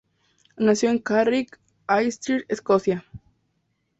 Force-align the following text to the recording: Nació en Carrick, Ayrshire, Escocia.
Nació 0.57 0.89
en 0.89 0.97
Carrick, 0.97 1.59
Ayrshire, 1.85 2.43
Escocia. 2.47 3.05